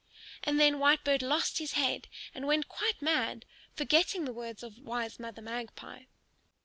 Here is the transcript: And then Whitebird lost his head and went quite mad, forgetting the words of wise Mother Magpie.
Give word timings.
And 0.43 0.59
then 0.59 0.79
Whitebird 0.79 1.21
lost 1.21 1.59
his 1.59 1.73
head 1.73 2.07
and 2.33 2.47
went 2.47 2.67
quite 2.67 3.03
mad, 3.03 3.45
forgetting 3.75 4.25
the 4.25 4.33
words 4.33 4.63
of 4.63 4.79
wise 4.79 5.19
Mother 5.19 5.43
Magpie. 5.43 6.05